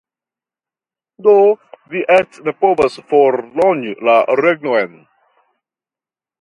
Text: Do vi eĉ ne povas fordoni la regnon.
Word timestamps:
Do 1.27 1.35
vi 1.91 2.01
eĉ 2.15 2.41
ne 2.49 2.55
povas 2.65 2.97
fordoni 3.13 3.95
la 4.11 4.19
regnon. 4.43 4.99